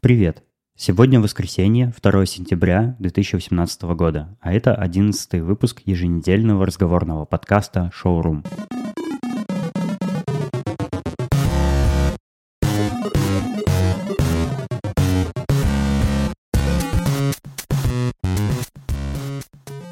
[0.00, 0.44] Привет!
[0.76, 8.44] Сегодня воскресенье, 2 сентября 2018 года, а это 11 выпуск еженедельного разговорного подкаста «Шоурум».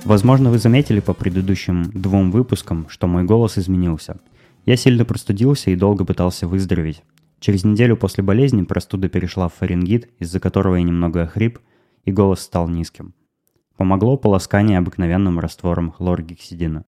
[0.05, 4.21] Возможно, вы заметили по предыдущим двум выпускам, что мой голос изменился.
[4.67, 7.03] Я сильно простудился и долго пытался выздороветь.
[7.39, 11.59] Через неделю после болезни простуда перешла в фарингит, из-за которого я немного охрип,
[12.05, 13.15] и голос стал низким.
[13.77, 16.85] Помогло полоскание обыкновенным раствором хлоргексидина.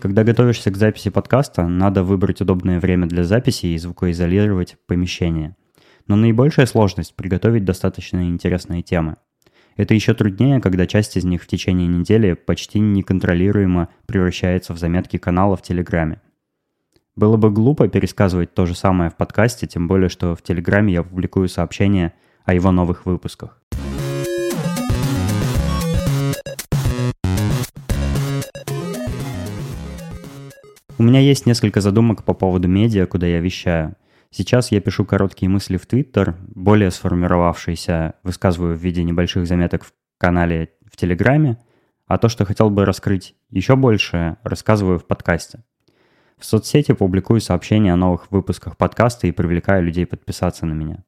[0.00, 5.56] Когда готовишься к записи подкаста, надо выбрать удобное время для записи и звукоизолировать помещение.
[6.06, 9.16] Но наибольшая сложность– приготовить достаточно интересные темы.
[9.78, 15.18] Это еще труднее, когда часть из них в течение недели почти неконтролируемо превращается в заметки
[15.18, 16.20] канала в Телеграме.
[17.14, 21.04] Было бы глупо пересказывать то же самое в подкасте, тем более, что в Телеграме я
[21.04, 22.12] публикую сообщения
[22.44, 23.62] о его новых выпусках.
[30.98, 33.94] У меня есть несколько задумок по поводу медиа, куда я вещаю.
[34.30, 39.92] Сейчас я пишу короткие мысли в Твиттер, более сформировавшиеся высказываю в виде небольших заметок в
[40.18, 41.58] канале в Телеграме,
[42.06, 45.64] а то, что хотел бы раскрыть еще больше, рассказываю в подкасте.
[46.36, 51.04] В соцсети публикую сообщения о новых выпусках подкаста и привлекаю людей подписаться на меня.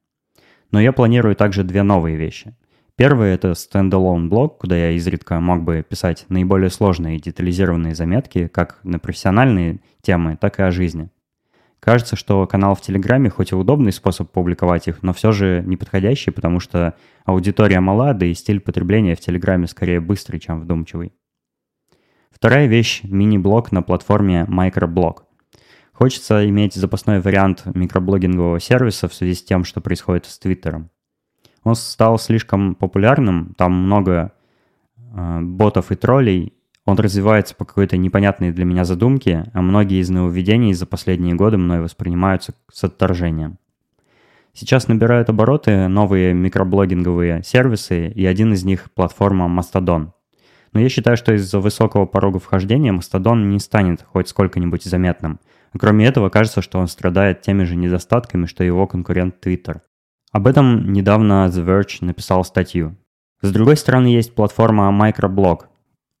[0.71, 2.55] Но я планирую также две новые вещи.
[2.95, 8.47] Первый— это стендалон блог, куда я изредка мог бы писать наиболее сложные и детализированные заметки,
[8.47, 11.09] как на профессиональные темы, так и о жизни.
[11.81, 16.29] Кажется, что канал в Телеграме хоть и удобный способ публиковать их, но все же неподходящий,
[16.29, 16.93] потому что
[17.25, 21.11] аудитория мала, да и стиль потребления в Телеграме скорее быстрый, чем вдумчивый.
[22.29, 25.23] Вторая вещь— мини-блог на платформе Microblog.
[25.91, 30.91] Хочется иметь запасной вариант микроблогингового сервиса в связи с тем, что происходит с Твиттером.
[31.63, 34.33] Он стал слишком популярным, там много
[34.97, 36.53] э, ботов и троллей,
[36.91, 41.57] он развивается по какой-то непонятной для меня задумке, а многие из нововведений за последние годы
[41.57, 43.59] мной воспринимаются с отторжением.
[44.53, 50.11] Сейчас набирают обороты новые микроблогинговые сервисы, и один из них— платформа Mastodon.
[50.73, 55.39] Но я считаю, что из-за высокого порога вхождения Mastodon не станет хоть сколько-нибудь заметным.
[55.79, 59.79] Кроме этого, кажется, что он страдает теми же недостатками, что его конкурент Twitter.
[60.33, 62.97] Об этом недавно The Verge написал статью.
[63.41, 65.70] С другой стороны, есть платформа Microblog,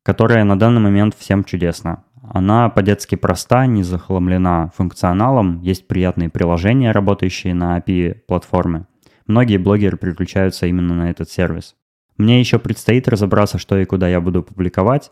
[0.03, 2.03] которая на данный момент всем чудесна.
[2.21, 8.87] Она по-детски проста, не захламлена функционалом, есть приятные приложения, работающие на API платформы.
[9.27, 11.75] Многие блогеры переключаются именно на этот сервис.
[12.17, 15.11] Мне еще предстоит разобраться, что и куда я буду публиковать,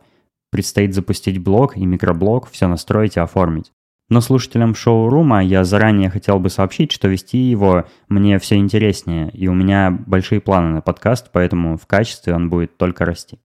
[0.52, 3.72] предстоит запустить блог и микроблог, все настроить и оформить.
[4.10, 9.48] Но слушателям шоурума я заранее хотел бы сообщить, что вести его мне все интереснее, и
[9.48, 13.38] у меня большие планы на подкаст, поэтому в качестве он будет только расти.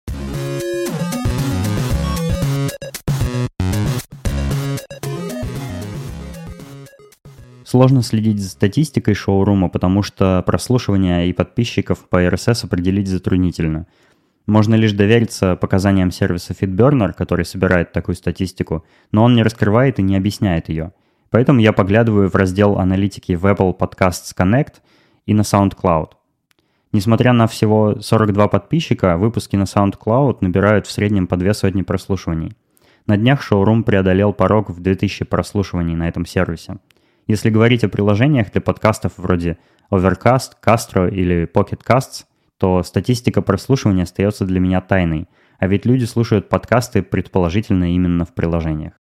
[7.75, 13.89] Сложно следить за статистикой шоурума, потому что прослушивания и подписчиков по RSS определить затруднительно–
[14.47, 20.03] можно лишь довериться показаниям сервиса FeedBurner, который собирает такую статистику, но он не раскрывает и
[20.03, 20.93] не объясняет ее.
[21.31, 24.75] Поэтому я поглядываю в раздел аналитики в Apple Podcasts Connect
[25.27, 26.11] и на SoundCloud.
[26.93, 32.53] Несмотря на всего 42 подписчика, выпуски на SoundCloud набирают в среднем по две сотни прослушиваний.
[33.09, 36.79] На днях шоурум преодолел порог в 2000 прослушиваний на этом сервисе.
[37.27, 39.59] Если говорить о приложениях для подкастов вроде
[39.91, 42.25] Overcast, Castro или Pocket Casts–
[42.59, 48.35] то статистика прослушивания остается для меня тайной, а ведь люди слушают подкасты предположительно именно в
[48.35, 48.95] приложениях.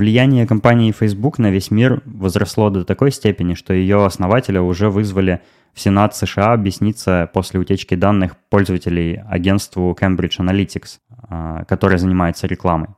[0.00, 5.42] Влияние компании Facebook на весь мир возросло до такой степени, что ее основателя уже вызвали
[5.74, 12.88] в Сенат США объясниться после утечки данных пользователей агентству Cambridge Analytics, а, которое занимается рекламой.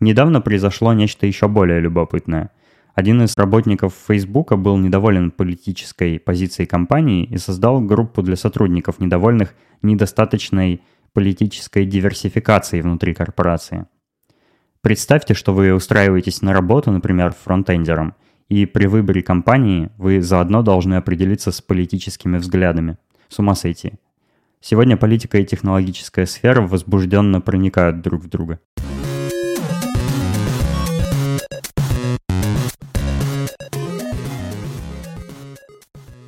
[0.00, 2.50] Недавно произошло нечто еще более любопытное.
[2.94, 9.54] Один из работников Facebook был недоволен политической позицией компании и создал группу для сотрудников, недовольных
[9.80, 10.82] недостаточной
[11.14, 13.86] политической диверсификацией внутри корпорации.
[14.82, 18.14] Представьте, что вы устраиваетесь на работу, например, фронтендером,
[18.48, 22.96] и при выборе компании вы заодно должны определиться с политическими взглядами.
[23.28, 23.92] С ума сойти.
[24.60, 28.58] Сегодня политика и технологическая сфера возбужденно проникают друг в друга.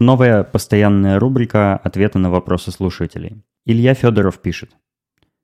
[0.02, 3.42] новая постоянная рубрика «Ответы на вопросы слушателей».
[3.64, 4.70] Илья Федоров пишет.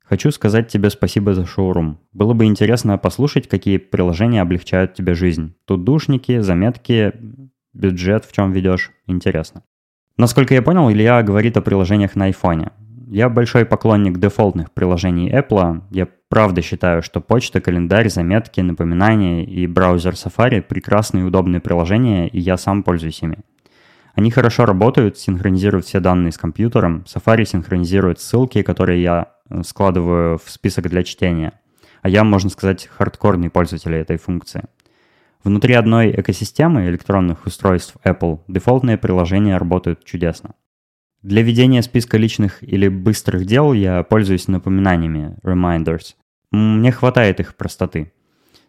[0.09, 1.99] Хочу сказать тебе спасибо за шоурум.
[2.13, 5.53] Было бы интересно послушать, какие приложения облегчают тебе жизнь.
[5.65, 7.13] Тут душники, заметки,
[7.73, 8.91] бюджет в чем ведешь.
[9.05, 9.61] Интересно.
[10.17, 12.71] Насколько я понял, Илья говорит о приложениях на айфоне.
[13.07, 15.83] Я большой поклонник дефолтных приложений Apple.
[15.91, 22.27] Я правда считаю, что почта, календарь, заметки, напоминания и браузер Safari– прекрасные и удобные приложения,
[22.27, 23.37] и я сам пользуюсь ими.
[24.15, 27.05] Они хорошо работают, синхронизируют все данные с компьютером.
[27.07, 29.27] Safari синхронизирует ссылки, которые я
[29.63, 31.53] складываю в список для чтения.
[32.01, 34.63] А я, можно сказать, хардкорный пользователь этой функции.
[35.43, 40.55] Внутри одной экосистемы электронных устройств Apple дефолтные приложения работают чудесно.
[41.21, 46.15] Для ведения списка личных или быстрых дел я пользуюсь напоминаниями, reminders.
[46.51, 48.11] Мне хватает их простоты.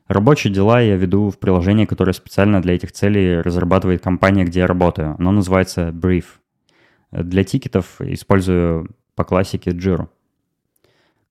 [0.09, 4.67] Рабочие дела я веду в приложении, которое специально для этих целей разрабатывает компания, где я
[4.67, 5.15] работаю.
[5.19, 6.25] Оно называется Brief.
[7.13, 10.09] Для тикетов использую по классике Jira.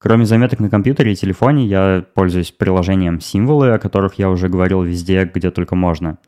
[0.02, 4.82] Кроме заметок на компьютере и телефоне, я пользуюсь приложением «Символы», о которых я уже говорил
[4.82, 6.20] везде, где только можно.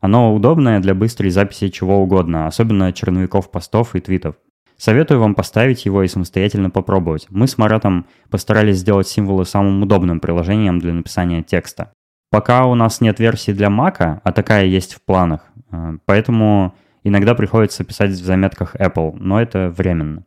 [0.00, 4.36] Оно удобное для быстрой записи чего угодно, особенно черновиков постов и твитов.
[4.78, 7.26] Советую вам поставить его и самостоятельно попробовать.
[7.28, 11.92] Мы с Маратом постарались сделать символы самым удобным приложением для написания текста.
[12.30, 17.34] Пока у нас нет версии для Mac, а такая есть в планах, э, поэтому иногда
[17.34, 20.24] приходится писать в заметках Apple, но это временно.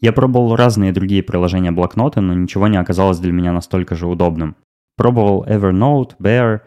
[0.00, 4.56] Я пробовал разные другие приложения блокноты, но ничего не оказалось для меня настолько же удобным.
[4.96, 6.60] Пробовал Evernote, Bear,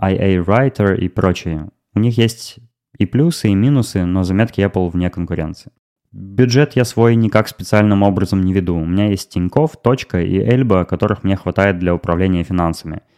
[0.00, 1.68] IA Writer и прочие.
[1.94, 2.58] У них есть
[2.98, 5.72] и плюсы, и минусы, но заметки Apple вне конкуренции.
[6.12, 8.76] Бюджет я свой никак специальным образом не веду.
[8.76, 13.02] У меня есть Тинькофф, Точка и Эльба, которых мне хватает для управления финансами–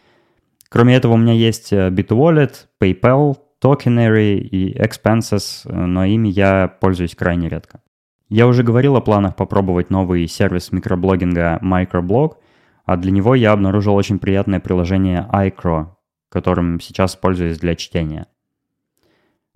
[0.75, 6.67] Кроме этого, у меня есть э, BitWallet, PayPal, Tokenary и Expenses, э, но ими я
[6.67, 7.81] пользуюсь крайне редко.
[8.29, 12.37] Я уже говорил о планах попробовать новый сервис микроблогинга Microblog,
[12.85, 15.87] а для него я обнаружил очень приятное приложение iCro,
[16.29, 18.27] которым сейчас пользуюсь для чтения.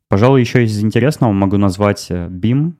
[0.08, 2.74] Пожалуй, еще из интересного могу назвать э, BIM,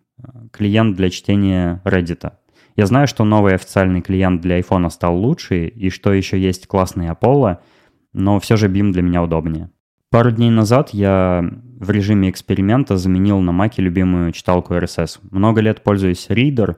[0.52, 2.32] клиент для чтения Reddit.
[2.76, 7.08] Я знаю, что новый официальный клиент для iPhone стал лучше, и что еще есть классный
[7.08, 7.58] Apollo—
[8.14, 9.70] но все же BIM для меня удобнее.
[10.12, 11.48] Пару дней назад я
[11.80, 15.20] в режиме эксперимента заменил на Маке любимую читалку RSS.
[15.30, 16.78] Много лет пользуюсь Reader,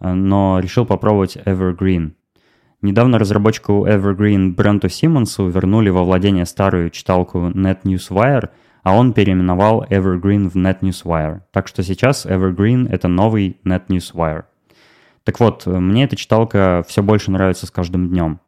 [0.00, 2.14] э, но решил попробовать Evergreen.
[2.80, 8.48] Недавно разработчику Evergreen Бренту Симмонсу вернули во владение старую читалку NetNewsWire,
[8.82, 11.42] а он переименовал Evergreen в NetNewsWire.
[11.52, 14.42] Так что сейчас Evergreen— это новый NetNewsWire.
[15.22, 18.40] Так вот, мне эта читалка все больше нравится с каждым днем.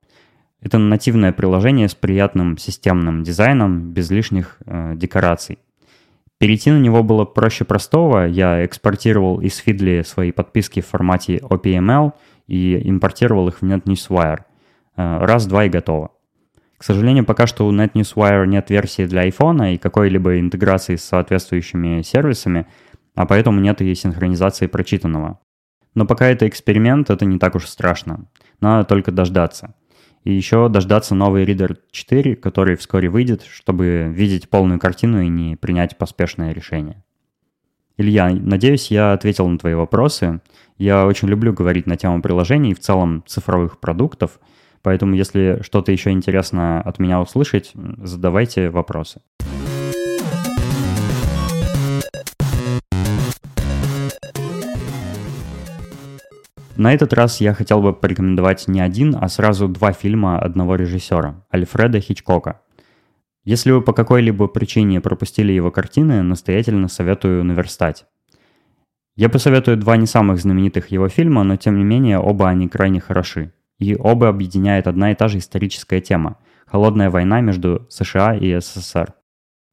[0.65, 5.59] Это нативное приложение с приятным системным дизайном, без лишних э, декораций.
[6.39, 8.27] Перейти на него было проще простого.
[8.27, 12.13] Я экспортировал из Feedly свои подписки в формате OPML
[12.47, 14.41] и импортировал их в NetNewsWire.
[14.97, 16.13] Э, раз, два и готово.
[16.79, 22.01] К сожалению, пока что у NetNewsWire нет версии для iPhone и какой-либо интеграции с соответствующими
[22.01, 22.67] сервисами,
[23.15, 25.41] а поэтому нет и синхронизации прочитанного.
[25.95, 28.25] Но пока это эксперимент, это не так уж страшно.
[28.61, 29.75] Надо только дождаться.
[30.25, 35.55] И еще дождаться новый Reader 4, который вскоре выйдет, чтобы видеть полную картину и не
[35.57, 37.05] принять поспешное решение.
[37.97, 40.41] Илья, надеюсь, я ответил на твои вопросы.
[40.79, 44.41] Я очень люблю говорить на тему приложений и в целом цифровых продуктов,
[44.83, 49.21] поэтому если что-то еще интересно от меня услышать, задавайте вопросы.
[56.77, 61.45] На этот раз я хотел бы порекомендовать не один, а сразу два фильма одного режиссера–
[61.55, 62.63] Альфреда Хичкока.
[63.45, 68.07] Если вы по какой-либо причине пропустили его картины, настоятельно советую наверстать.
[69.15, 73.01] Я посоветую два не самых знаменитых его фильма, но тем не менее оба они крайне
[73.01, 73.53] хороши.
[73.79, 79.15] И оба объединяет одна и та же историческая тема– холодная война между США и СССР.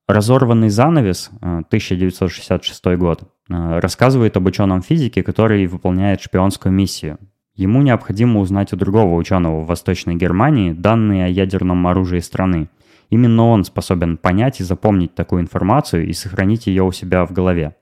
[0.08, 7.18] «Разорванный занавес» 1966 э, год Э, рассказывает об ученом физике, который выполняет шпионскую миссию.
[7.56, 12.70] Ему необходимо узнать у другого ученого в Восточной Германии данные о ядерном оружии страны.
[13.10, 17.76] Именно он способен понять и запомнить такую информацию и сохранить ее у себя в голове.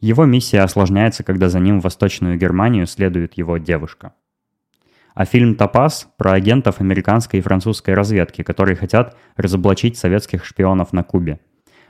[0.00, 4.12] Его миссия осложняется, когда за ним в Восточную Германию следует его девушка.
[5.14, 11.04] А фильм «Топаз» про агентов американской и французской разведки, которые хотят разоблачить советских шпионов на
[11.04, 11.40] Кубе.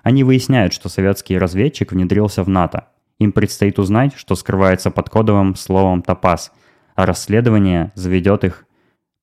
[0.02, 2.88] Они выясняют, что советский разведчик внедрился в НАТО,
[3.18, 6.52] им предстоит узнать, что скрывается под кодовым словом «топаз»,
[6.94, 8.66] а расследование заведет их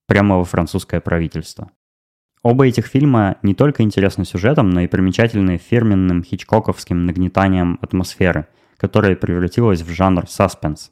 [0.07, 1.71] прямо во французское правительство.
[2.41, 9.15] Оба этих фильма не только интересны сюжетом, но и примечательны фирменным хичкоковским нагнетанием атмосферы, которая
[9.15, 10.91] превратилась в жанр саспенс.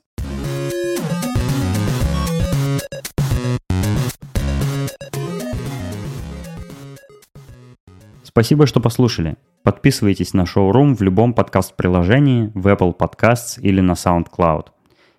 [8.39, 9.35] Спасибо, что послушали.
[9.63, 14.67] Подписывайтесь на шоурум в любом подкаст-приложении, в Apple Podcasts или на SoundCloud.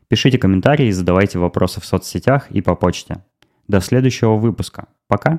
[0.08, 3.22] Пишите комментарии, задавайте вопросы в соцсетях и по почте.
[3.68, 4.86] До следующего выпуска.
[5.06, 5.38] Пока!